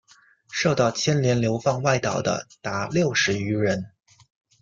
[0.49, 3.91] 受到牵连流放外岛的达六十余人。